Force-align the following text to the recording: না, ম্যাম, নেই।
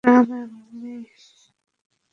না, 0.03 0.13
ম্যাম, 0.29 0.51
নেই। 0.81 1.01